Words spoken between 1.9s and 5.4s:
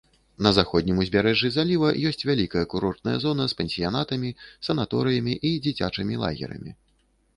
ёсць вялікая курортная зона з пансіянатамі, санаторыямі